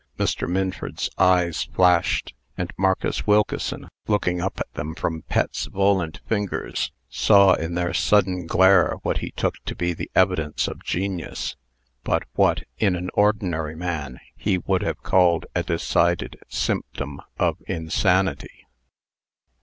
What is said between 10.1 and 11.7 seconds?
evidence of genius;